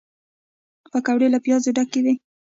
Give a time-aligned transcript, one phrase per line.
[0.91, 2.13] پکورې له پیازو ډکې وي